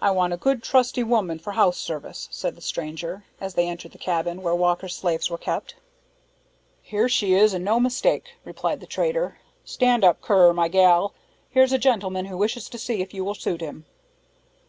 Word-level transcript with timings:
"I 0.00 0.12
want 0.12 0.32
a 0.32 0.36
good, 0.36 0.62
trusty 0.62 1.02
woman 1.02 1.40
for 1.40 1.54
house 1.54 1.78
service," 1.78 2.28
said 2.30 2.54
the 2.54 2.60
stranger, 2.60 3.24
as 3.40 3.54
they 3.54 3.66
entered 3.66 3.90
the 3.90 3.98
cabin 3.98 4.40
where 4.40 4.54
Walker's 4.54 4.94
slaves 4.94 5.30
were 5.30 5.36
kept. 5.36 5.74
"Here 6.80 7.08
she 7.08 7.34
is, 7.34 7.52
and 7.52 7.64
no 7.64 7.80
mistake," 7.80 8.34
replied 8.44 8.78
the 8.78 8.86
trader. 8.86 9.38
"Stand 9.64 10.04
up, 10.04 10.20
Currer, 10.20 10.54
my 10.54 10.68
gal; 10.68 11.12
here's 11.50 11.72
a 11.72 11.76
gentleman 11.78 12.26
who 12.26 12.38
wishes 12.38 12.68
to 12.68 12.78
see 12.78 13.02
if 13.02 13.12
you 13.12 13.24
will 13.24 13.34
suit 13.34 13.60
him." 13.60 13.84